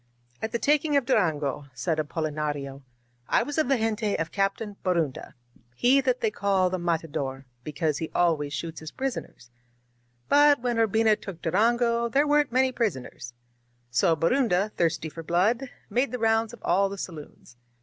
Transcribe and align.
^^At 0.41 0.49
the 0.49 0.57
taking 0.57 0.97
of 0.97 1.05
Durango," 1.05 1.67
said 1.75 1.99
Apolinario, 1.99 2.79
^^I 3.31 3.45
was 3.45 3.59
of 3.59 3.67
the 3.69 3.77
gente 3.77 4.15
of 4.17 4.31
Captain 4.31 4.75
Borunda; 4.83 5.35
he 5.75 6.01
that 6.01 6.21
they 6.21 6.31
call 6.31 6.71
the 6.71 6.79
Matador, 6.79 7.45
because 7.63 7.99
he 7.99 8.09
always 8.15 8.51
shoots 8.51 8.79
his. 8.79 8.89
prison 8.89 9.25
ers. 9.27 9.51
But 10.27 10.59
when 10.59 10.77
Urbina 10.77 11.21
took 11.21 11.39
Durango 11.43 12.09
ther^ 12.09 12.27
weren't 12.27 12.51
many 12.51 12.71
prisoners. 12.71 13.35
So 13.91 14.15
Borunda^ 14.15 14.71
thirsty 14.71 15.07
for 15.07 15.21
blood, 15.21 15.69
made 15.87 16.11
the 16.11 16.17
rounds 16.17 16.51
of 16.51 16.63
all 16.63 16.89
the 16.89 16.97
saloons. 16.97 17.55